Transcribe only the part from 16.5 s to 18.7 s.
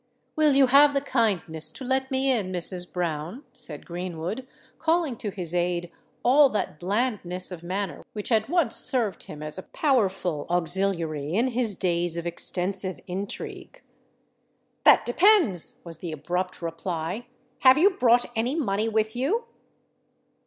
reply. "Have you brought any